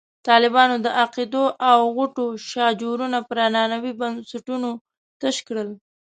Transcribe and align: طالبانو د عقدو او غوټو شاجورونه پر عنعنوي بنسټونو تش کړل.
طالبانو 0.29 0.75
د 0.85 0.87
عقدو 1.01 1.45
او 1.71 1.79
غوټو 1.95 2.25
شاجورونه 2.49 3.19
پر 3.27 3.37
عنعنوي 3.47 3.91
بنسټونو 3.99 4.69
تش 5.21 5.37
کړل. 5.47 5.69